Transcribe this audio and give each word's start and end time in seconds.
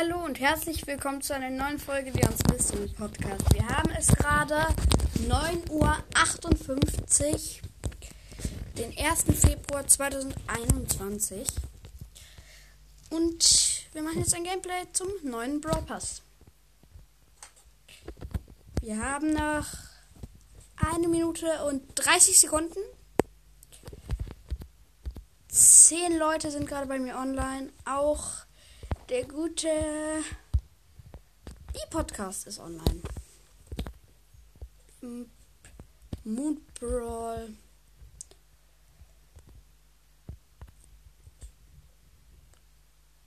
Hallo 0.00 0.24
und 0.24 0.40
herzlich 0.40 0.86
willkommen 0.86 1.20
zu 1.20 1.34
einer 1.34 1.50
neuen 1.50 1.78
Folge 1.78 2.10
der 2.10 2.30
uns 2.30 2.42
Mystery 2.50 2.88
Podcast. 2.88 3.52
Wir 3.52 3.68
haben 3.68 3.90
es 3.90 4.06
gerade 4.06 4.54
9.58 5.28 5.68
Uhr, 5.68 6.80
den 8.78 8.96
1. 8.96 9.24
Februar 9.38 9.86
2021. 9.86 11.46
Und 13.10 13.84
wir 13.92 14.00
machen 14.02 14.20
jetzt 14.20 14.34
ein 14.34 14.44
Gameplay 14.44 14.86
zum 14.94 15.08
neuen 15.22 15.60
Brawl 15.60 15.82
Pass. 15.82 16.22
Wir 18.80 19.02
haben 19.02 19.34
noch 19.34 19.66
eine 20.76 21.08
Minute 21.08 21.62
und 21.64 21.82
30 21.96 22.38
Sekunden. 22.38 22.80
Zehn 25.48 26.16
Leute 26.16 26.50
sind 26.50 26.66
gerade 26.66 26.86
bei 26.86 26.98
mir 26.98 27.16
online. 27.16 27.70
Auch 27.84 28.46
der 29.10 29.26
gute 29.26 29.68
B-Podcast 31.72 32.46
ist 32.46 32.60
online. 32.60 33.02
Moon 36.22 36.64
Brawl. 36.78 37.52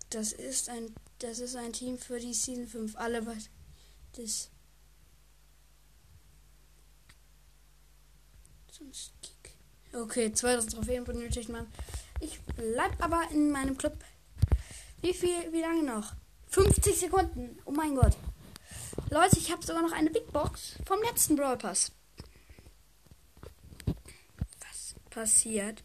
Das 0.09 0.31
ist 0.31 0.69
ein 0.69 0.95
das 1.19 1.39
ist 1.39 1.55
ein 1.55 1.73
Team 1.73 1.97
für 1.97 2.19
die 2.19 2.33
Season 2.33 2.67
5 2.67 2.95
alle 2.95 3.25
das 4.13 4.49
sonst 8.71 9.13
Okay, 9.93 10.33
2000 10.33 10.73
Trophäen 10.73 11.03
benötigt 11.03 11.49
man. 11.49 11.67
Ich 12.19 12.39
bleib 12.55 13.03
aber 13.03 13.29
in 13.31 13.51
meinem 13.51 13.77
Club. 13.77 13.95
Wie 15.03 15.13
viel, 15.13 15.51
wie 15.51 15.59
lange 15.59 15.83
noch? 15.83 16.13
50 16.47 16.97
Sekunden. 16.97 17.59
Oh 17.65 17.71
mein 17.71 17.93
Gott. 17.93 18.15
Leute, 19.09 19.37
ich 19.37 19.51
habe 19.51 19.61
sogar 19.61 19.81
noch 19.81 19.91
eine 19.91 20.09
Big 20.09 20.31
Box 20.31 20.75
vom 20.85 21.01
letzten 21.01 21.35
Brawl 21.35 21.57
Pass. 21.57 21.91
Was 24.61 24.95
passiert? 25.09 25.83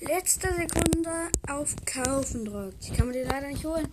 Letzte 0.00 0.48
Sekunde 0.54 1.30
auf 1.46 1.76
Kaufen 1.84 2.46
drückt. 2.46 2.82
Ich 2.84 2.94
kann 2.94 3.08
mir 3.08 3.12
die 3.12 3.28
leider 3.28 3.48
nicht 3.48 3.66
holen. 3.66 3.88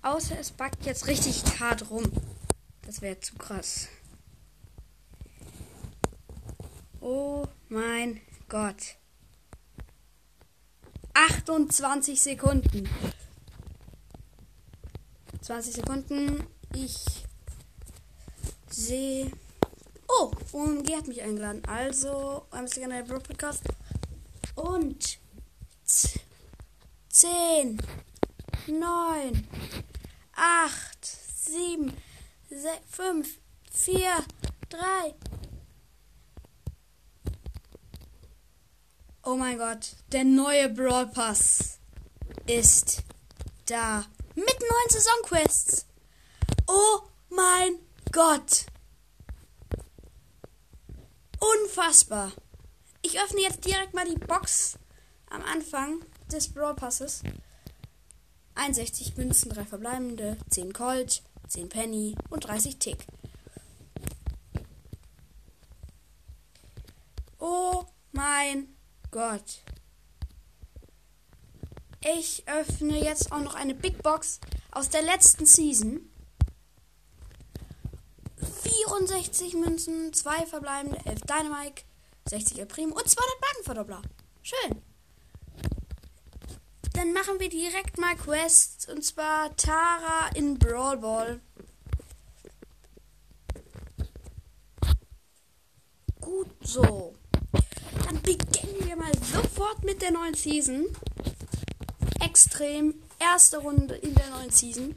Außer 0.00 0.38
es 0.38 0.52
backt 0.52 0.86
jetzt 0.86 1.08
richtig 1.08 1.42
hart 1.58 1.90
rum. 1.90 2.04
Das 2.82 3.02
wäre 3.02 3.18
zu 3.18 3.34
krass. 3.34 3.88
Oh 7.00 7.48
mein 7.68 8.20
Gott. 8.48 8.94
28 11.14 12.20
Sekunden. 12.22 12.88
20 15.42 15.74
Sekunden. 15.74 16.46
Ich 16.72 17.04
sehe. 18.70 19.30
Oh, 20.08 20.30
OMG 20.52 20.96
hat 20.96 21.08
mich 21.08 21.20
eingeladen. 21.20 21.62
Also, 21.66 22.46
bisschen 22.62 22.90
der 22.90 23.02
Podcast. 23.02 23.64
Und 24.54 25.18
10, 27.08 27.78
9, 28.68 29.48
8, 30.32 31.06
7, 31.44 31.92
6, 32.48 32.70
5, 32.88 33.38
4, 33.72 34.24
3. 34.68 35.14
Oh 39.24 39.34
mein 39.36 39.58
Gott, 39.58 39.96
der 40.12 40.24
neue 40.24 40.68
Brawl 40.68 41.08
Pass 41.08 41.78
ist 42.46 43.02
da. 43.66 44.04
Mit 44.44 44.60
neuen 44.60 44.90
Saisonquests. 44.90 45.86
Oh 46.66 47.00
mein 47.30 47.78
Gott. 48.10 48.66
Unfassbar. 51.38 52.32
Ich 53.02 53.20
öffne 53.20 53.40
jetzt 53.40 53.64
direkt 53.64 53.94
mal 53.94 54.04
die 54.04 54.18
Box 54.18 54.78
am 55.30 55.42
Anfang 55.42 56.04
des 56.30 56.52
Brawl 56.52 56.74
Passes. 56.74 57.22
61 58.54 59.16
Münzen, 59.16 59.50
3 59.50 59.64
verbleibende, 59.64 60.36
10 60.50 60.72
Colt, 60.72 61.22
10 61.48 61.68
Penny 61.68 62.16
und 62.30 62.46
30 62.46 62.78
Tick. 62.78 63.06
Oh 67.38 67.84
mein 68.12 68.74
Gott. 69.10 69.62
Ich 72.04 72.42
öffne 72.48 72.98
jetzt 72.98 73.30
auch 73.30 73.40
noch 73.40 73.54
eine 73.54 73.74
Big 73.74 74.02
Box 74.02 74.40
aus 74.72 74.88
der 74.88 75.02
letzten 75.02 75.46
Season. 75.46 76.00
64 78.62 79.54
Münzen, 79.54 80.12
2 80.12 80.46
verbleibende, 80.46 80.98
11 81.06 81.20
Dynamite, 81.20 81.82
60 82.28 82.58
El 82.58 82.66
Primo 82.66 82.94
und 82.96 83.08
200 83.08 83.40
Markenverdoppler. 83.40 84.02
Schön. 84.42 84.82
Dann 86.94 87.12
machen 87.12 87.38
wir 87.38 87.48
direkt 87.48 87.98
mal 87.98 88.16
Quests 88.16 88.88
und 88.88 89.04
zwar 89.04 89.54
Tara 89.56 90.28
in 90.34 90.58
Brawl 90.58 90.98
Ball. 90.98 91.40
Gut 96.20 96.50
so. 96.62 97.14
Dann 98.04 98.20
beginnen 98.22 98.86
wir 98.86 98.96
mal 98.96 99.12
sofort 99.22 99.84
mit 99.84 100.02
der 100.02 100.10
neuen 100.10 100.34
Season 100.34 100.86
extrem. 102.32 102.94
Erste 103.18 103.58
Runde 103.58 103.94
in 103.94 104.14
der 104.14 104.30
neuen 104.30 104.50
Season. 104.50 104.94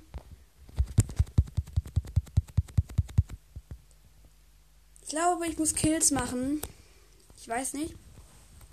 Ich 5.03 5.09
glaube, 5.09 5.45
ich 5.45 5.57
muss 5.57 5.75
Kills 5.75 6.11
machen. 6.11 6.61
Ich 7.37 7.45
weiß 7.45 7.73
nicht. 7.73 7.93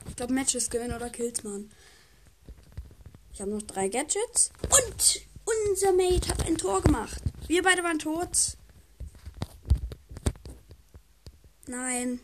Ich 0.08 0.14
glaube, 0.14 0.32
Matches 0.32 0.70
gewinnen 0.70 0.94
oder 0.94 1.10
Kills 1.10 1.42
machen. 1.42 1.72
Ich 3.32 3.40
habe 3.40 3.50
noch 3.50 3.62
drei 3.62 3.88
Gadgets. 3.88 4.52
Und 4.62 5.22
unser 5.44 5.92
Mate 5.92 6.28
hat 6.28 6.46
ein 6.46 6.56
Tor 6.56 6.82
gemacht. 6.82 7.20
Wir 7.48 7.64
beide 7.64 7.82
waren 7.82 7.98
tot. 7.98 8.56
Nein. 11.66 12.20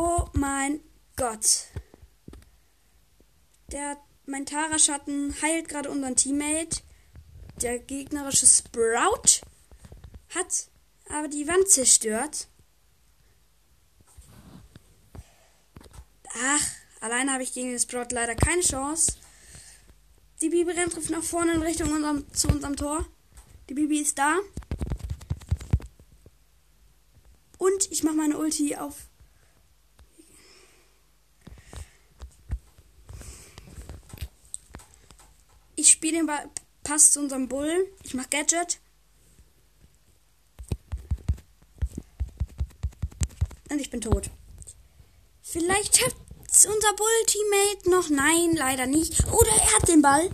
Oh 0.00 0.28
mein 0.32 0.80
Gott. 1.16 1.66
Der, 3.72 3.96
mein 4.26 4.46
Tara-Schatten 4.46 5.34
heilt 5.42 5.68
gerade 5.68 5.90
unseren 5.90 6.14
Teammate. 6.14 6.82
Der 7.60 7.80
gegnerische 7.80 8.46
Sprout 8.46 9.42
hat 10.36 10.68
aber 11.08 11.26
die 11.26 11.48
Wand 11.48 11.68
zerstört. 11.68 12.46
Ach, 16.44 16.66
alleine 17.00 17.32
habe 17.32 17.42
ich 17.42 17.52
gegen 17.52 17.70
den 17.70 17.80
Sprout 17.80 18.12
leider 18.12 18.36
keine 18.36 18.62
Chance. 18.62 19.14
Die 20.40 20.50
Bibi 20.50 20.70
rennt 20.70 21.10
nach 21.10 21.24
vorne 21.24 21.54
in 21.54 21.62
Richtung 21.62 21.90
unserem, 21.90 22.32
zu 22.32 22.46
unserem 22.46 22.76
Tor. 22.76 23.04
Die 23.68 23.74
Bibi 23.74 23.98
ist 23.98 24.16
da. 24.16 24.36
Und 27.58 27.90
ich 27.90 28.04
mache 28.04 28.14
meine 28.14 28.38
Ulti 28.38 28.76
auf 28.76 29.08
Ich 36.28 36.34
spiele 36.34 36.44
den 36.44 36.50
Ball, 36.50 36.50
Pass 36.84 37.12
zu 37.12 37.20
unserem 37.20 37.48
Bull. 37.48 37.88
Ich 38.02 38.14
mach 38.14 38.28
Gadget. 38.30 38.80
Und 43.70 43.78
ich 43.78 43.90
bin 43.90 44.00
tot. 44.00 44.30
Vielleicht 45.42 46.04
hat 46.04 46.14
unser 46.50 46.94
Bull-Teammate 46.94 47.90
noch. 47.90 48.08
Nein, 48.10 48.54
leider 48.56 48.86
nicht. 48.86 49.26
Oder 49.32 49.50
er 49.50 49.76
hat 49.76 49.88
den 49.88 50.02
Ball. 50.02 50.30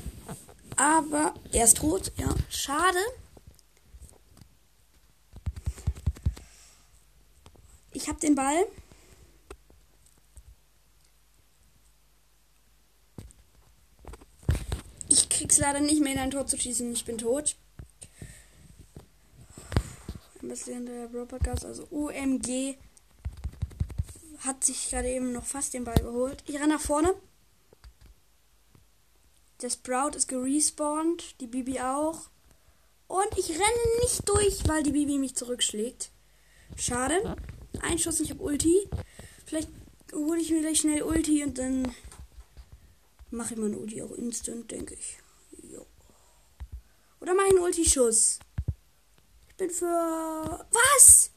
Aber 0.77 1.35
er 1.53 1.65
ist 1.65 1.79
tot. 1.79 2.13
Ja, 2.17 2.35
schade. 2.49 2.99
Ich 7.93 8.09
habe 8.09 8.21
den 8.21 8.35
Ball. 8.35 8.67
Krieg's 15.35 15.59
leider 15.59 15.81
nicht 15.81 16.01
mehr 16.01 16.13
in 16.13 16.19
ein 16.19 16.31
Tor 16.31 16.47
zu 16.47 16.59
schießen. 16.59 16.93
Ich 16.93 17.05
bin 17.05 17.19
tot. 17.19 17.57
Ein 20.43 20.49
bisschen 20.49 20.87
der 20.87 21.09
Broadcast, 21.09 21.65
also 21.65 21.87
UMG 21.91 22.77
hat 24.41 24.63
sich 24.63 24.91
gerade 24.91 25.09
eben 25.09 25.33
noch 25.33 25.45
fast 25.45 25.73
den 25.73 25.85
Ball 25.85 25.97
geholt. 25.97 26.43
Ich 26.47 26.57
renne 26.57 26.75
nach 26.75 26.81
vorne. 26.81 27.15
Der 29.63 29.71
Sprout 29.71 30.17
ist 30.17 30.29
gerespawnt, 30.29 31.41
die 31.41 31.47
Bibi 31.47 31.81
auch. 31.81 32.29
Und 33.09 33.39
ich 33.39 33.51
renne 33.51 34.01
nicht 34.03 34.29
durch, 34.29 34.69
weil 34.69 34.83
die 34.83 34.93
Bibi 34.93 35.19
mich 35.19 35.35
zurückschlägt. 35.35 36.11
Schade. 36.77 37.37
Ein 37.81 37.99
Schuss, 37.99 38.21
ich 38.21 38.31
habe 38.31 38.43
Ulti. 38.43 38.89
Vielleicht 39.47 39.71
hole 40.13 40.41
ich 40.41 40.51
mir 40.51 40.61
gleich 40.61 40.81
schnell 40.81 41.03
Ulti 41.03 41.43
und 41.43 41.59
dann 41.59 41.95
Mache 43.35 43.55
ich 43.55 43.61
meinen 43.61 43.75
Ulti 43.75 44.01
auch 44.01 44.13
instant, 44.13 44.71
denke 44.71 44.95
ich. 44.95 45.17
Oder 47.25 47.33
mache 47.33 47.47
ich 47.47 47.53
einen 47.53 47.63
Ulti-Schuss? 47.63 48.39
Ich 49.49 49.55
bin 49.57 49.71
für. 49.71 49.87
Was? 49.87 51.31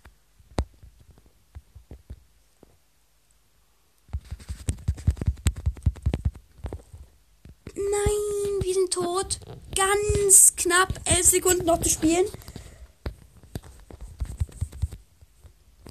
Nein, 7.73 8.63
wir 8.63 8.73
sind 8.73 8.91
tot. 8.91 9.39
Ganz 9.77 10.57
knapp 10.57 10.93
elf 11.05 11.25
Sekunden 11.25 11.65
noch 11.65 11.79
zu 11.79 11.87
spielen. 11.87 12.25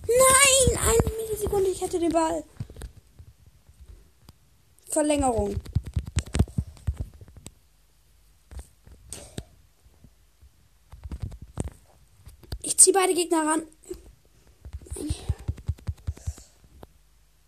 Nein, 0.07 0.79
eine 0.79 1.17
Millisekunde, 1.17 1.71
ich 1.71 1.81
hätte 1.81 1.99
den 1.99 2.13
Ball. 2.13 2.45
Verlängerung. 4.91 5.59
Beide 12.97 13.15
Gegner 13.15 13.47
ran. 13.47 13.63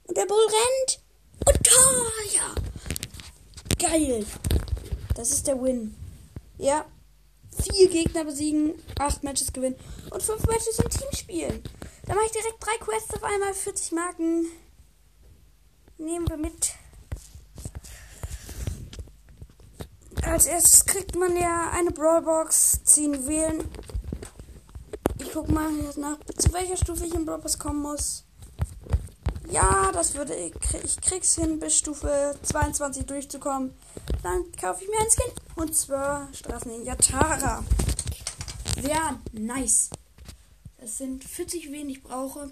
Und 0.04 0.16
der 0.16 0.26
Bull 0.26 0.46
rennt. 0.46 1.00
Und 1.46 1.66
Tor, 1.66 2.06
ja. 2.34 2.54
Geil. 3.78 4.26
Das 5.14 5.30
ist 5.30 5.46
der 5.46 5.60
Win. 5.60 5.94
Ja. 6.58 6.84
Vier 7.62 7.88
Gegner 7.88 8.24
besiegen, 8.24 8.74
acht 9.00 9.24
Matches 9.24 9.52
gewinnen 9.52 9.76
und 10.10 10.22
fünf 10.22 10.46
Matches 10.46 10.78
im 10.78 10.90
Team 10.90 11.08
spielen. 11.12 11.62
Da 12.06 12.14
mache 12.14 12.26
ich 12.26 12.32
direkt 12.32 12.64
drei 12.64 12.76
Quests 12.78 13.14
auf 13.14 13.24
einmal, 13.24 13.52
40 13.52 13.92
Marken. 13.92 14.46
Nehmen 15.96 16.28
wir 16.28 16.36
mit. 16.36 16.74
Als 20.22 20.46
erstes 20.46 20.86
kriegt 20.86 21.16
man 21.16 21.36
ja 21.36 21.70
eine 21.70 21.90
Brawlbox, 21.90 22.84
ziehen, 22.84 23.26
wählen. 23.26 23.64
Guck 25.38 25.50
mal 25.50 25.70
nach, 25.98 26.18
zu 26.36 26.52
welcher 26.52 26.76
Stufe 26.76 27.06
ich 27.06 27.14
im 27.14 27.24
Brawlbox 27.24 27.60
kommen 27.60 27.80
muss. 27.80 28.24
Ja, 29.48 29.92
das 29.92 30.16
würde 30.16 30.34
ich, 30.34 30.52
ich 30.82 31.00
krieg's 31.00 31.36
hin, 31.36 31.60
bis 31.60 31.78
Stufe 31.78 32.36
22 32.42 33.06
durchzukommen. 33.06 33.72
Dann 34.24 34.50
kaufe 34.60 34.82
ich 34.82 34.90
mir 34.90 34.98
einen 34.98 35.10
Skin. 35.10 35.32
Und 35.54 35.76
zwar 35.76 36.28
Straßenninja 36.34 36.96
Tara. 36.96 37.64
Wäre 38.80 39.20
nice. 39.30 39.90
Das 40.78 40.98
sind 40.98 41.22
40 41.22 41.70
wen 41.70 41.88
ich 41.88 42.02
brauche. 42.02 42.50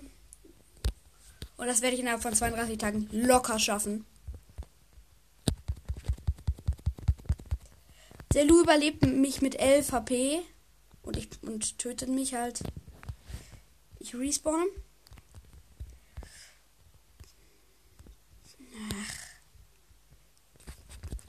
Und 1.57 1.67
das 1.67 1.83
werde 1.83 1.95
ich 1.97 2.03
innerhalb 2.03 2.23
von 2.23 2.35
32 2.35 2.79
Tagen 2.79 3.09
locker 3.11 3.59
schaffen. 3.59 4.07
Der 8.33 8.45
Lu 8.45 8.61
überlebt 8.61 9.05
mich 9.05 9.43
mit 9.43 9.57
11 9.57 9.91
HP. 9.91 10.43
Und, 11.07 11.17
ich, 11.17 11.29
und 11.43 11.79
tötet 11.79 12.11
mich 12.11 12.35
halt. 12.35 12.61
Ich 14.01 14.15
respawn. 14.15 14.67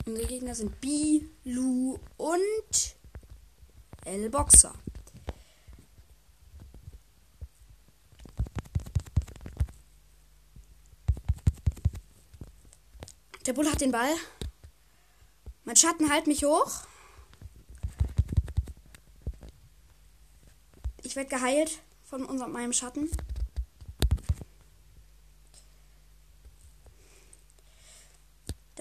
Unsere 0.05 0.27
Gegner 0.27 0.55
sind 0.55 0.81
B, 0.81 1.21
Lu 1.43 1.99
und 2.17 2.95
L 4.05 4.29
Boxer. 4.29 4.73
Der 13.45 13.53
Bull 13.53 13.69
hat 13.69 13.81
den 13.81 13.91
Ball. 13.91 14.13
Mein 15.65 15.75
Schatten 15.75 16.09
halt 16.09 16.25
mich 16.25 16.43
hoch. 16.45 16.86
Werde 21.17 21.29
geheilt 21.29 21.81
von 22.03 22.23
unserem, 22.23 22.53
meinem 22.53 22.71
Schatten. 22.71 23.09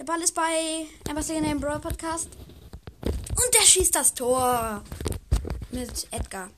Ball 0.05 0.21
ist 0.21 0.35
bei 0.35 0.85
Amber's 1.09 1.27
Name 1.27 1.59
Brawl 1.59 1.81
Podcast. 1.81 2.29
Und 3.03 3.53
der 3.53 3.65
schießt 3.65 3.93
das 3.93 4.13
Tor. 4.13 4.81
Mit 5.71 6.07
Edgar. 6.11 6.49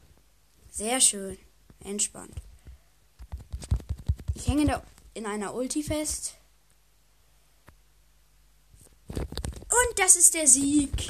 Sehr 0.69 1.01
schön. 1.01 1.35
Entspannt. 1.83 2.35
Ich 4.35 4.47
hänge 4.47 4.61
in, 4.61 4.67
der, 4.67 4.83
in 5.15 5.25
einer 5.25 5.55
Ulti 5.55 5.81
fest. 5.81 6.35
Und 9.07 9.97
das 9.97 10.15
ist 10.15 10.35
der 10.35 10.47
Sieg. 10.47 11.09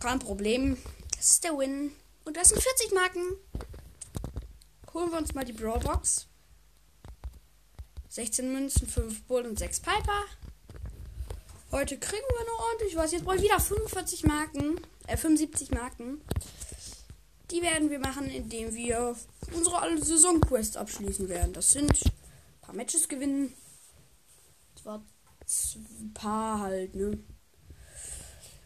Kein 0.00 0.18
Problem. 0.18 0.78
Das 1.16 1.30
ist 1.30 1.44
der 1.44 1.56
Win. 1.56 1.92
Und 2.30 2.36
das 2.36 2.50
sind 2.50 2.62
40 2.62 2.92
Marken. 2.92 3.22
Holen 4.94 5.10
wir 5.10 5.18
uns 5.18 5.34
mal 5.34 5.44
die 5.44 5.52
Brawlbox. 5.52 6.28
16 8.08 8.52
Münzen, 8.52 8.86
5 8.86 9.24
Bull 9.24 9.46
und 9.46 9.58
6 9.58 9.80
Piper. 9.80 10.22
Heute 11.72 11.98
kriegen 11.98 12.22
wir 12.22 12.46
noch 12.46 12.68
ordentlich 12.68 12.94
was. 12.94 13.10
Jetzt 13.10 13.24
brauche 13.24 13.34
ich 13.34 13.42
wieder 13.42 13.58
45 13.58 14.22
Marken. 14.26 14.80
Äh, 15.08 15.16
75 15.16 15.72
Marken. 15.72 16.20
Die 17.50 17.62
werden 17.62 17.90
wir 17.90 17.98
machen, 17.98 18.30
indem 18.30 18.74
wir 18.76 19.16
unsere 19.52 19.98
Saisonquest 19.98 20.76
abschließen 20.76 21.28
werden. 21.28 21.52
Das 21.52 21.72
sind 21.72 21.90
ein 21.90 22.60
paar 22.60 22.76
Matches 22.76 23.08
gewinnen. 23.08 23.52
Zwar 24.80 25.02
ein 25.98 26.14
paar 26.14 26.60
halt, 26.60 26.94
ne? 26.94 27.18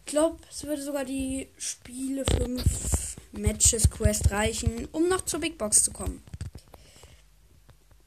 Ich 0.01 0.05
glaube, 0.05 0.37
es 0.51 0.63
würde 0.65 0.83
sogar 0.83 1.03
die 1.03 1.49
Spiele 1.57 2.25
5 2.25 3.04
Matches 3.41 3.89
Quest 3.89 4.31
reichen, 4.31 4.87
um 4.91 5.07
noch 5.07 5.21
zur 5.21 5.39
Big 5.39 5.57
Box 5.57 5.83
zu 5.83 5.91
kommen. 5.91 6.23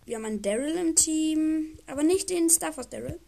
Wir 0.04 0.16
haben 0.16 0.24
einen 0.24 0.42
Daryl 0.42 0.76
im 0.76 0.94
Team, 0.94 1.78
aber 1.86 2.02
nicht 2.02 2.30
den 2.30 2.48
Star 2.48 2.76
Wars 2.76 2.88
Daryl 2.88 3.20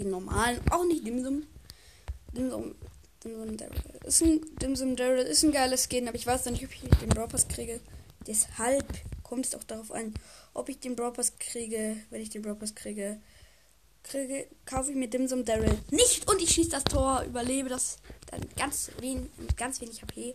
den 0.00 0.10
normalen, 0.10 0.60
auch 0.70 0.84
nicht 0.84 1.06
Dimsum. 1.06 1.46
Dimsum, 2.32 2.74
Dimsum 3.22 3.56
Daryl. 3.56 3.82
Ist 4.04 4.22
ein 4.22 4.40
Dimsum 4.60 4.96
Daryl 4.96 5.26
ist 5.26 5.42
ein 5.44 5.52
geiles 5.52 5.84
Skin, 5.88 6.08
aber 6.08 6.16
ich 6.16 6.26
weiß 6.26 6.46
noch 6.46 6.52
nicht, 6.52 6.64
ob 6.64 6.72
ich 6.72 6.80
den 6.80 7.08
Brawl 7.08 7.28
kriege. 7.48 7.80
Deshalb 8.26 8.86
kommt 9.22 9.46
es 9.46 9.54
auch 9.54 9.64
darauf 9.64 9.92
an, 9.92 10.14
ob 10.54 10.68
ich 10.68 10.80
den 10.80 10.96
Brawl 10.96 11.12
kriege. 11.38 11.96
Wenn 12.10 12.22
ich 12.22 12.30
den 12.30 12.42
Brawl 12.42 12.56
kriege, 12.74 13.20
kriege, 14.02 14.46
kaufe 14.64 14.90
ich 14.90 14.96
mir 14.96 15.08
Dimsum 15.08 15.44
Daryl 15.44 15.78
nicht 15.90 16.28
und 16.30 16.40
ich 16.40 16.50
schieße 16.50 16.70
das 16.70 16.84
Tor, 16.84 17.22
überlebe 17.26 17.68
das 17.68 17.98
dann 18.30 18.40
ganz 18.56 18.90
wenig, 19.00 19.30
mit 19.38 19.56
ganz 19.56 19.80
wenig 19.80 20.02
HP. 20.02 20.34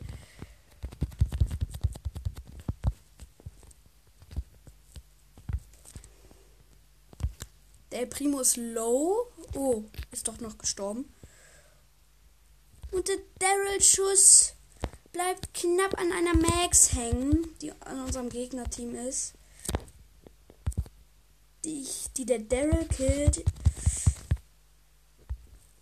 Der 7.95 8.07
Primo 8.07 8.41
ist 8.41 8.57
low. 8.57 9.31
Oh, 9.53 9.85
ist 10.11 10.27
doch 10.27 10.37
noch 10.41 10.57
gestorben. 10.57 11.05
Und 12.91 13.07
der 13.07 13.19
Daryl-Schuss 13.39 14.53
bleibt 15.13 15.53
knapp 15.53 15.97
an 15.97 16.11
einer 16.11 16.35
Max 16.35 16.91
hängen, 16.91 17.57
die 17.61 17.71
an 17.71 18.01
unserem 18.01 18.27
Gegnerteam 18.27 18.95
ist. 18.95 19.35
Die, 21.63 21.87
die 22.17 22.25
der 22.25 22.39
Daryl 22.39 22.85
killt. 22.89 23.45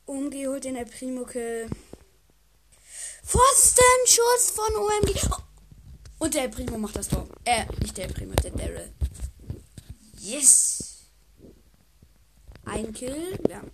Umgeholt 0.06 0.66
den 0.66 0.76
El 0.76 0.86
Primo 0.86 1.26
Kill. 1.26 1.68
Pfostenschuss 3.24 4.52
von 4.52 4.76
OMG. 4.76 5.20
Oh. 5.32 6.26
Und 6.26 6.36
der 6.36 6.48
Primo 6.48 6.78
macht 6.78 6.96
das 6.96 7.08
Tor. 7.08 7.28
Äh, 7.44 7.66
nicht 7.82 7.98
der 7.98 8.08
Primo, 8.08 8.36
der 8.36 8.52
Daryl. 8.52 8.94
Yes 10.20 10.93
ein 12.66 12.94
Kill. 12.94 13.38
Wir 13.46 13.58
haben 13.58 13.72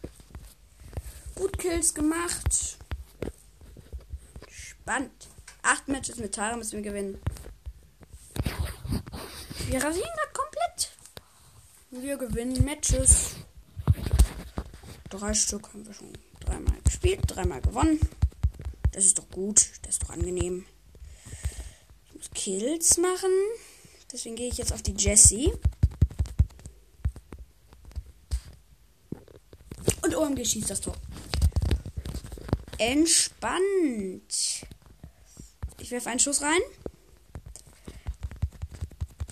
gut 1.35 1.57
Kills 1.57 1.93
gemacht. 1.93 2.77
Spannend. 4.49 5.27
Acht 5.61 5.87
Matches 5.87 6.17
mit 6.17 6.33
Tara 6.33 6.55
müssen 6.57 6.77
wir 6.77 6.91
gewinnen. 6.91 7.21
Wir 9.67 9.83
rasieren 9.83 10.09
gerade 10.15 10.33
komplett. 10.33 10.91
Wir 11.91 12.17
gewinnen 12.17 12.63
Matches. 12.65 13.35
Drei 15.09 15.33
Stück 15.33 15.67
haben 15.69 15.85
wir 15.85 15.93
schon 15.93 16.13
dreimal 16.39 16.79
gespielt, 16.83 17.21
dreimal 17.27 17.61
gewonnen. 17.61 17.99
Das 18.91 19.05
ist 19.05 19.17
doch 19.17 19.29
gut, 19.29 19.71
das 19.83 19.93
ist 19.93 20.03
doch 20.03 20.09
angenehm. 20.09 20.65
Ich 22.07 22.15
muss 22.15 22.29
Kills 22.31 22.97
machen. 22.97 23.31
Deswegen 24.11 24.35
gehe 24.35 24.49
ich 24.49 24.57
jetzt 24.57 24.73
auf 24.73 24.81
die 24.81 24.95
Jessie. 24.97 25.53
OMG 30.19 30.45
schießt 30.45 30.69
das 30.69 30.81
Tor. 30.81 30.95
Entspannt. 32.77 34.65
Ich 35.79 35.91
werfe 35.91 36.09
einen 36.09 36.19
Schuss 36.19 36.41
rein. 36.41 36.59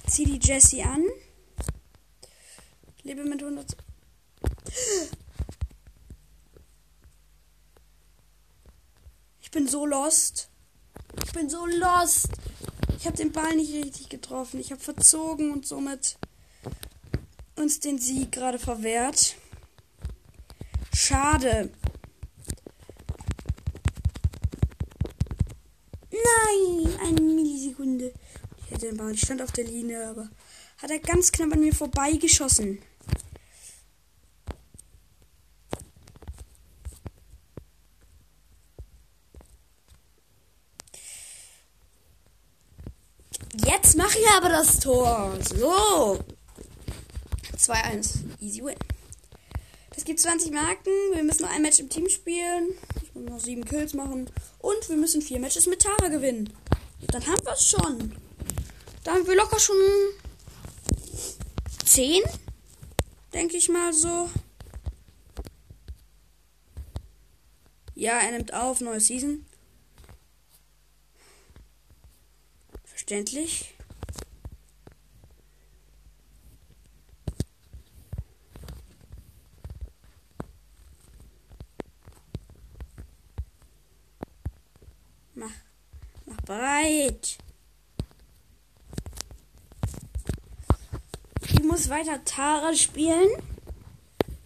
Zieh 0.08 0.26
die 0.26 0.40
Jessie 0.40 0.84
an. 0.84 1.04
Lebe 3.04 3.26
mit 3.26 3.42
100. 3.44 3.76
Ich 9.42 9.52
bin 9.52 9.68
so 9.68 9.86
lost. 9.86 10.50
Ich 11.26 11.34
bin 11.34 11.50
so 11.50 11.66
lost. 11.66 12.30
Ich 12.98 13.06
habe 13.06 13.18
den 13.18 13.32
Ball 13.32 13.56
nicht 13.56 13.74
richtig 13.74 14.10
getroffen. 14.10 14.60
Ich 14.60 14.72
habe 14.72 14.82
verzogen 14.82 15.52
und 15.52 15.66
somit 15.66 16.18
uns 17.56 17.80
den 17.80 18.00
Sieg 18.00 18.32
gerade 18.32 18.60
verwehrt. 18.60 19.36
Schade. 21.00 21.70
Nein, 26.10 27.00
eine 27.00 27.22
Millisekunde. 27.22 28.12
Ich 28.58 28.72
hätte 28.72 28.88
den 28.88 28.98
Ball. 28.98 29.14
Ich 29.14 29.22
stand 29.22 29.44
auf 29.44 29.52
der 29.52 29.66
Linie, 29.66 30.10
aber 30.10 30.28
hat 30.82 30.90
er 30.90 30.98
ganz 30.98 31.32
knapp 31.32 31.54
an 31.54 31.60
mir 31.60 31.74
vorbeigeschossen. 31.74 32.80
Jetzt 43.54 43.96
mache 43.98 44.18
ich 44.18 44.28
aber 44.36 44.50
das 44.50 44.80
Tor. 44.80 45.38
So. 45.44 46.20
2-1. 47.56 48.42
Easy 48.42 48.64
win. 48.64 48.97
Das 49.98 50.06
gibt 50.06 50.20
20 50.20 50.52
Marken. 50.52 50.92
Wir 51.16 51.24
müssen 51.24 51.42
noch 51.42 51.50
ein 51.50 51.64
Match 51.64 51.80
im 51.80 51.90
Team 51.90 52.08
spielen. 52.08 52.76
Ich 53.02 53.16
muss 53.16 53.24
noch 53.24 53.40
7 53.40 53.66
Kills 53.66 53.96
machen. 53.96 54.30
Und 54.60 54.90
wir 54.90 54.96
müssen 54.96 55.24
4 55.24 55.40
Matches 55.40 55.66
mit 55.66 55.82
Tara 55.82 56.10
gewinnen. 56.10 56.54
Dann 57.08 57.26
haben 57.26 57.44
wir 57.44 57.54
es 57.54 57.68
schon. 57.68 58.16
Da 59.04 59.14
haben 59.14 59.26
wir 59.26 59.36
locker 59.36 59.60
schon 59.60 59.76
10. 61.84 62.22
Denke 63.34 63.58
ich 63.58 63.70
mal 63.70 63.92
so. 63.92 64.30
Ja, 67.96 68.20
er 68.20 68.34
nimmt 68.34 68.54
auf. 68.54 68.82
Neue 68.82 69.00
Season. 69.00 69.48
Verständlich. 72.84 73.74
Mach, 85.38 85.52
mach 86.26 86.42
bereit. 86.48 87.38
Ich 91.44 91.62
muss 91.62 91.90
weiter 91.90 92.26
Tara 92.26 92.74
spielen. 92.74 93.30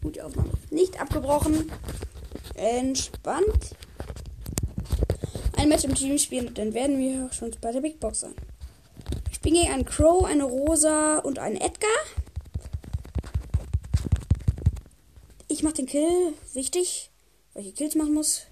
Gut, 0.01 0.17
die 0.17 0.21
Aufnahme 0.21 0.51
nicht 0.69 0.99
abgebrochen. 0.99 1.71
Entspannt. 2.55 3.77
Ein 5.55 5.69
Match 5.69 5.85
im 5.85 5.95
Team 5.95 6.17
spielen, 6.17 6.53
dann 6.55 6.73
werden 6.73 6.99
wir 6.99 7.31
schon 7.31 7.55
bei 7.61 7.71
der 7.71 7.79
Big 7.79 8.01
Box 8.01 8.19
sein. 8.19 8.35
Ich 9.31 9.39
bin 9.39 9.53
gegen 9.53 9.71
einen 9.71 9.85
Crow, 9.85 10.25
eine 10.25 10.43
Rosa 10.43 11.19
und 11.19 11.39
einen 11.39 11.55
Edgar. 11.55 11.89
Ich 15.47 15.63
mache 15.63 15.75
den 15.75 15.85
Kill. 15.85 16.33
Wichtig, 16.53 17.11
weil 17.53 17.65
ich 17.65 17.75
Kills 17.75 17.95
machen 17.95 18.13
muss 18.13 18.47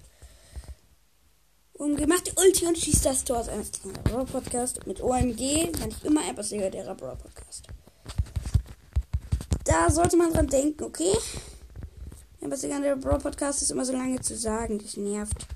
und 1.80 1.96
gemacht 1.96 2.26
die 2.26 2.38
Ulti 2.38 2.66
und 2.66 2.76
schießt 2.76 3.06
das 3.06 3.24
Tor 3.24 3.38
aus 3.38 3.48
einem 3.48 3.64
Brawl 4.04 4.26
Podcast 4.26 4.86
mit 4.86 5.02
OMG. 5.02 5.72
Kann 5.72 5.88
ich 5.88 6.04
immer 6.04 6.28
etwas 6.28 6.50
legendärer 6.50 6.94
Brawl 6.94 7.16
Podcast. 7.16 7.68
Da 9.64 9.90
sollte 9.90 10.18
man 10.18 10.30
dran 10.30 10.46
denken, 10.46 10.84
okay? 10.84 11.16
Etwas 12.42 12.62
legendärer 12.62 12.96
Brawl 12.96 13.18
Podcast 13.18 13.62
ist 13.62 13.70
immer 13.70 13.86
so 13.86 13.94
lange 13.94 14.20
zu 14.20 14.36
sagen, 14.36 14.78
das 14.78 14.98
nervt. 14.98 15.46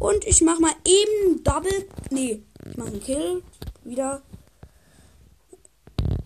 Und 0.00 0.26
ich 0.26 0.42
mach 0.42 0.58
mal 0.58 0.74
eben 0.84 1.42
Double. 1.42 1.88
Nee, 2.10 2.42
ich 2.68 2.76
mach 2.76 2.86
einen 2.86 3.02
Kill. 3.02 3.42
Wieder. 3.84 4.20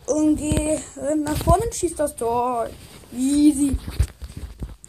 Und 0.07 0.37
gehe 0.37 0.83
nach 1.19 1.39
vorne 1.45 1.67
und 1.67 1.75
schießt 1.77 2.01
das 2.01 2.17
Tor. 2.17 2.69
Easy. 3.17 3.79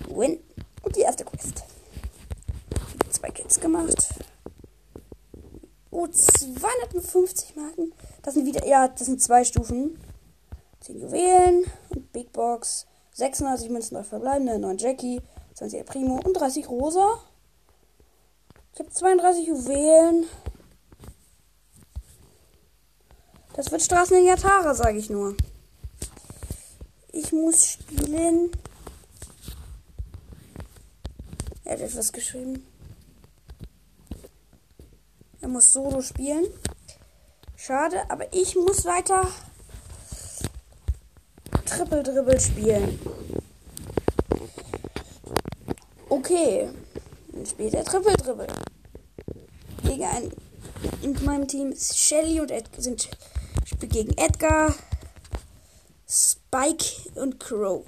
Win. 0.07 0.39
Und 0.81 0.95
die 0.95 1.01
erste 1.01 1.23
Quest 1.23 1.63
Kills 3.59 3.61
gemacht. 3.61 4.09
Oh, 5.91 6.07
250 6.07 7.55
Marken. 7.55 7.93
Das 8.21 8.33
sind 8.33 8.45
wieder, 8.45 8.65
ja, 8.65 8.87
das 8.87 9.05
sind 9.05 9.21
zwei 9.21 9.43
Stufen. 9.43 9.99
10 10.81 10.99
Juwelen 10.99 11.65
und 11.89 12.11
Big 12.11 12.31
Box. 12.31 12.85
36 13.13 13.69
Münzen, 13.69 13.95
3 13.95 14.03
verbleibende, 14.03 14.59
9 14.59 14.77
Jackie, 14.77 15.21
20 15.55 15.85
Primo 15.85 16.21
und 16.23 16.33
30 16.33 16.69
Rosa. 16.69 17.19
Ich 18.73 18.79
habe 18.79 18.89
32 18.89 19.47
Juwelen. 19.47 20.25
Das 23.53 23.71
wird 23.71 23.81
Straßen 23.81 24.17
in 24.17 24.25
Yatara, 24.25 24.73
sage 24.73 24.99
ich 24.99 25.09
nur. 25.09 25.35
Ich 27.11 27.33
muss 27.33 27.71
spielen. 27.71 28.51
Er 31.65 31.73
hat 31.73 31.81
etwas 31.81 32.13
geschrieben. 32.13 32.68
Er 35.41 35.47
muss 35.47 35.71
Solo 35.71 36.01
spielen. 36.01 36.47
Schade, 37.55 38.09
aber 38.09 38.33
ich 38.33 38.55
muss 38.55 38.85
weiter 38.85 39.27
Triple 41.65 42.03
Dribble 42.03 42.39
spielen. 42.39 42.99
Okay. 46.09 46.69
Dann 47.31 47.45
spielt 47.45 47.73
er 47.73 47.85
Triple 47.85 48.17
Dribble. 48.17 48.47
Gegen 49.83 50.03
ein. 50.03 50.31
In 51.01 51.23
meinem 51.23 51.47
Team 51.47 51.71
ist 51.71 51.97
Shelly 51.97 52.41
und 52.41 52.51
Edgar 52.51 52.81
sind. 52.81 53.09
Ich 53.63 53.69
spiele 53.69 53.87
gegen 53.87 54.17
Edgar, 54.17 54.73
Spike 56.07 56.85
und 57.15 57.39
Crow. 57.39 57.85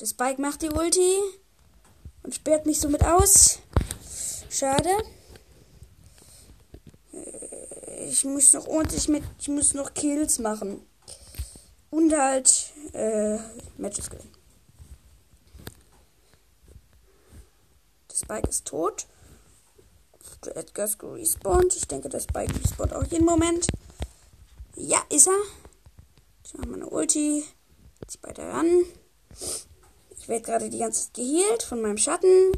Der 0.00 0.06
Spike 0.06 0.40
macht 0.40 0.62
die 0.62 0.70
Ulti 0.70 1.16
und 2.22 2.34
sperrt 2.34 2.66
mich 2.66 2.80
somit 2.80 3.04
aus. 3.04 3.60
Schade 4.50 4.90
ich 8.06 8.24
muss 8.24 8.52
noch 8.52 8.66
ordentlich 8.66 9.08
mit, 9.08 9.22
ich 9.38 9.48
muss 9.48 9.74
noch 9.74 9.94
Kills 9.94 10.38
machen. 10.38 10.86
Und 11.90 12.16
halt 12.16 12.72
äh, 12.92 13.38
Matches 13.76 14.10
gewinnen. 14.10 14.32
Der 18.10 18.16
Spike 18.16 18.48
ist 18.48 18.66
tot. 18.66 19.06
Der 20.44 20.56
Edgar 20.56 20.86
ist 20.86 20.98
gerespawnt. 20.98 21.74
Ich 21.76 21.86
denke, 21.86 22.08
der 22.08 22.20
Spike 22.20 22.52
respawnt 22.62 22.92
auch 22.92 23.04
jeden 23.04 23.24
Moment. 23.24 23.66
Ja, 24.74 25.02
ist 25.10 25.26
er. 25.26 25.40
Ich 26.44 26.54
mache 26.54 26.68
meine 26.68 26.88
Ulti. 26.88 27.44
Jetzt 28.00 28.20
beide 28.20 28.42
ran. 28.42 28.84
Ich 30.18 30.28
werde 30.28 30.44
gerade 30.44 30.70
die 30.70 30.78
ganze 30.78 31.04
Zeit 31.04 31.14
geheilt 31.14 31.62
von 31.62 31.80
meinem 31.80 31.98
Schatten. 31.98 32.52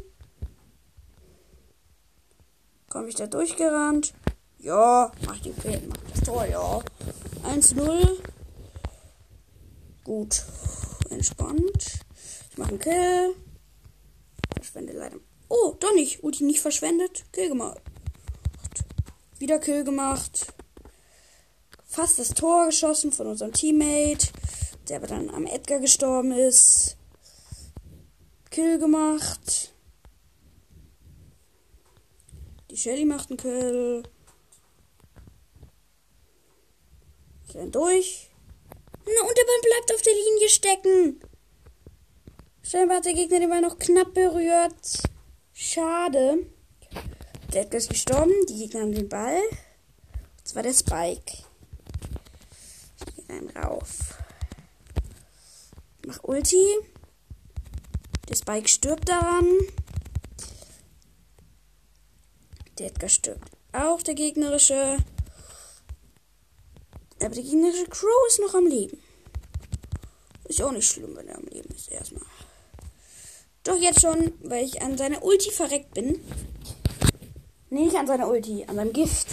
Komme 2.89 3.07
ich 3.07 3.15
da 3.15 3.27
durchgerannt? 3.27 4.13
Ja, 4.59 5.11
mach 5.25 5.39
den 5.39 5.57
Kill, 5.57 5.81
mach 5.87 5.97
das 6.11 6.21
Tor, 6.21 6.45
ja. 6.45 6.81
1-0. 7.43 8.17
Gut. 10.03 10.43
Entspannt. 11.09 11.99
Ich 12.51 12.57
mache 12.57 12.69
einen 12.69 12.79
Kill. 12.79 13.35
Verschwende 14.53 14.93
leider. 14.93 15.17
Oh, 15.47 15.75
doch 15.79 15.93
nicht. 15.93 16.23
Ulti 16.23 16.43
nicht 16.43 16.59
verschwendet. 16.59 17.25
Kill 17.31 17.49
gemacht. 17.49 17.81
Wieder 19.39 19.59
Kill 19.59 19.83
gemacht. 19.83 20.53
Fast 21.85 22.19
das 22.19 22.29
Tor 22.29 22.65
geschossen 22.65 23.11
von 23.11 23.27
unserem 23.27 23.53
Teammate. 23.53 24.27
Der 24.89 24.97
aber 24.97 25.07
dann 25.07 25.29
am 25.29 25.45
Edgar 25.45 25.79
gestorben 25.79 26.31
ist. 26.31 26.97
Kill 28.49 28.77
gemacht. 28.77 29.73
Die 32.69 32.77
Shelly 32.77 33.05
macht 33.05 33.29
einen 33.29 33.37
Kill. 33.37 34.03
Renn 37.59 37.71
durch. 37.71 38.29
Na, 39.05 39.27
und 39.27 39.37
der 39.37 39.43
Ball 39.43 39.61
bleibt 39.61 39.93
auf 39.93 40.01
der 40.01 40.13
Linie 40.13 40.49
stecken. 40.49 41.21
Scheinbar 42.63 42.97
hat 42.97 43.05
der 43.05 43.13
Gegner 43.13 43.39
den 43.39 43.49
Ball 43.49 43.61
noch 43.61 43.77
knapp 43.77 44.13
berührt. 44.13 45.03
Schade. 45.53 46.45
Der 47.53 47.63
Edgar 47.63 47.79
ist 47.79 47.89
gestorben. 47.89 48.31
Die 48.47 48.59
Gegner 48.59 48.81
haben 48.81 48.93
den 48.93 49.09
Ball. 49.09 49.41
Das 50.43 50.55
war 50.55 50.63
der 50.63 50.73
Spike. 50.73 51.43
Ich 52.97 53.15
gehe 53.15 53.25
dann 53.27 53.49
rauf. 53.49 54.17
Mach 56.05 56.23
Ulti. 56.23 56.65
Der 58.29 58.35
Spike 58.35 58.69
stirbt 58.69 59.09
daran. 59.09 59.47
Der 62.77 62.87
Edgar 62.87 63.09
stirbt 63.09 63.51
auch, 63.73 64.01
der 64.01 64.13
gegnerische. 64.13 64.97
Aber 67.21 67.35
der 67.35 67.43
gegnerische 67.43 67.85
Crow 67.85 68.27
ist 68.27 68.39
noch 68.39 68.55
am 68.55 68.67
Leben. 68.67 68.97
Ist 70.45 70.61
auch 70.61 70.71
nicht 70.71 70.89
schlimm, 70.89 71.15
wenn 71.15 71.27
er 71.27 71.37
am 71.37 71.45
Leben 71.45 71.69
ist, 71.75 71.91
erstmal. 71.91 72.23
Doch 73.63 73.77
jetzt 73.77 74.01
schon, 74.01 74.33
weil 74.41 74.65
ich 74.65 74.81
an 74.81 74.97
seiner 74.97 75.23
Ulti 75.23 75.51
verreckt 75.51 75.93
bin. 75.93 76.19
Nee, 77.69 77.85
nicht 77.85 77.97
an 77.97 78.07
seiner 78.07 78.27
Ulti, 78.27 78.65
an 78.67 78.75
seinem 78.75 78.93
Gift. 78.93 79.27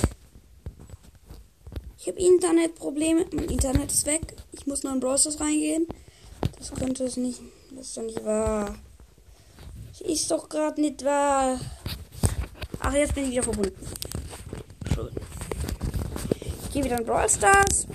Ich 1.99 2.07
habe 2.07 2.21
Internetprobleme. 2.21 3.27
Mein 3.33 3.49
Internet 3.49 3.91
ist 3.91 4.07
weg. 4.07 4.37
Ich 4.53 4.67
muss 4.67 4.83
noch 4.83 4.93
in 4.93 5.01
Browsers 5.01 5.41
reingehen. 5.41 5.87
Das 6.59 6.73
könnte 6.73 7.05
es 7.05 7.17
nicht. 7.17 7.41
Das 7.71 7.87
ist 7.89 7.97
doch 7.97 8.03
nicht 8.03 8.25
wahr. 8.25 8.75
Das 9.89 10.01
ist 10.03 10.31
doch 10.31 10.49
gerade 10.49 10.81
nicht 10.81 11.05
wahr. 11.05 11.59
Ach, 12.81 12.95
jetzt 12.95 13.15
bin 13.15 13.25
ich 13.25 13.31
wieder 13.31 13.43
verbunden. 13.43 13.75
Gehe 16.77 16.85
wieder 16.85 16.99
in 16.99 17.07
Brawl 17.07 17.27
Stars. 17.27 17.87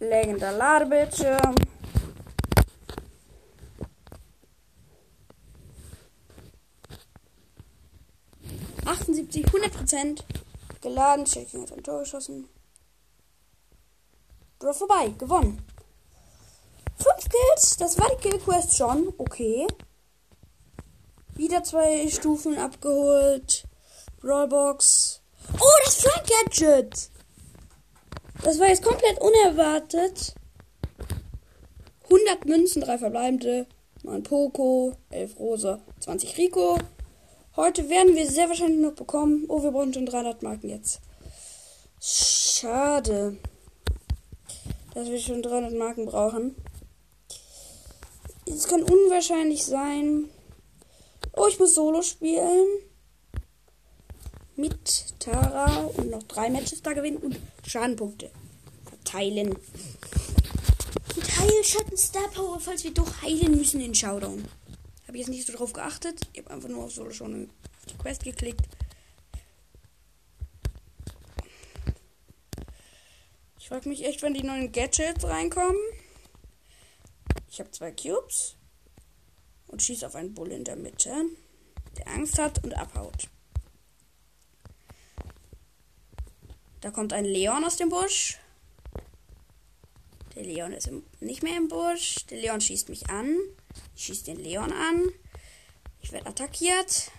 Legender 0.00 0.52
Ladebildschirm. 0.52 1.54
78, 8.86 9.44
100% 9.44 10.22
geladen. 10.80 11.26
Checking 11.26 11.60
hat 11.60 11.72
ein 11.72 11.82
Tor 11.82 11.98
geschossen. 11.98 12.48
Draw 14.58 14.72
vorbei, 14.72 15.10
gewonnen. 15.18 15.62
5 16.96 17.28
Kills, 17.28 17.76
das 17.76 17.98
war 17.98 18.08
die 18.08 18.30
Kill 18.30 18.38
Quest 18.38 18.78
schon. 18.78 19.12
Okay. 19.18 19.66
Wieder 21.34 21.62
zwei 21.64 22.08
Stufen 22.08 22.56
abgeholt. 22.56 23.68
Brawlbox. 24.22 25.11
Das 25.84 25.96
Flank 25.96 26.26
Gadget. 26.26 27.10
Das 28.42 28.58
war 28.58 28.68
jetzt 28.68 28.82
komplett 28.82 29.20
unerwartet. 29.20 30.34
100 32.04 32.44
Münzen, 32.46 32.82
3 32.82 32.98
verbleibende, 32.98 33.66
9 34.02 34.22
Poco, 34.22 34.94
11 35.10 35.38
Rosa, 35.38 35.80
20 36.00 36.36
Rico, 36.36 36.78
Heute 37.54 37.90
werden 37.90 38.16
wir 38.16 38.26
sehr 38.30 38.48
wahrscheinlich 38.48 38.80
noch 38.80 38.94
bekommen. 38.94 39.44
Oh, 39.48 39.62
wir 39.62 39.72
brauchen 39.72 39.92
schon 39.92 40.06
300 40.06 40.42
Marken 40.42 40.70
jetzt. 40.70 41.02
Schade. 42.00 43.36
Dass 44.94 45.10
wir 45.10 45.18
schon 45.20 45.42
300 45.42 45.74
Marken 45.74 46.06
brauchen. 46.06 46.56
Es 48.46 48.66
kann 48.66 48.82
unwahrscheinlich 48.82 49.66
sein. 49.66 50.30
Oh, 51.36 51.46
ich 51.46 51.58
muss 51.58 51.74
Solo 51.74 52.00
spielen. 52.00 52.66
Mit 54.56 55.14
Tara 55.18 55.84
und 55.84 56.10
noch 56.10 56.22
drei 56.24 56.50
Matches 56.50 56.82
da 56.82 56.92
gewinnen 56.92 57.16
und 57.18 57.38
Schadenpunkte 57.66 58.30
verteilen. 58.84 59.56
Mit 61.16 61.38
Heilschatten 61.38 61.96
Star 61.96 62.28
Power, 62.28 62.60
falls 62.60 62.84
wir 62.84 62.92
doch 62.92 63.22
heilen 63.22 63.56
müssen 63.56 63.80
in 63.80 63.94
Showdown. 63.94 64.44
Habe 65.06 65.18
jetzt 65.18 65.28
nicht 65.28 65.46
so 65.46 65.54
drauf 65.54 65.72
geachtet. 65.72 66.20
Ich 66.32 66.40
habe 66.40 66.50
einfach 66.50 66.68
nur 66.68 66.84
auf 66.84 66.92
Solo 66.92 67.12
schon 67.12 67.50
die 67.88 67.98
Quest 67.98 68.24
geklickt. 68.24 68.62
Ich 73.58 73.68
frage 73.68 73.88
mich 73.88 74.04
echt, 74.04 74.22
wenn 74.22 74.34
die 74.34 74.42
neuen 74.42 74.70
Gadgets 74.70 75.24
reinkommen. 75.24 75.76
Ich 77.50 77.58
habe 77.60 77.70
zwei 77.70 77.92
Cubes 77.92 78.56
und 79.68 79.82
schieße 79.82 80.06
auf 80.06 80.14
einen 80.14 80.34
Bull 80.34 80.52
in 80.52 80.64
der 80.64 80.76
Mitte, 80.76 81.12
der 81.96 82.08
Angst 82.08 82.38
hat 82.38 82.62
und 82.64 82.74
abhaut. 82.74 83.28
Da 86.82 86.90
kommt 86.90 87.12
ein 87.12 87.24
Leon 87.24 87.64
aus 87.64 87.76
dem 87.76 87.88
Busch. 87.88 88.38
Der 90.34 90.42
Leon 90.42 90.72
ist 90.72 90.88
im, 90.88 91.04
nicht 91.20 91.44
mehr 91.44 91.56
im 91.56 91.68
Busch. 91.68 92.26
Der 92.28 92.38
Leon 92.38 92.60
schießt 92.60 92.88
mich 92.88 93.08
an. 93.08 93.38
Ich 93.94 94.04
schieße 94.04 94.24
den 94.24 94.38
Leon 94.38 94.72
an. 94.72 95.12
Ich 96.00 96.10
werde 96.10 96.26
attackiert. 96.26 97.12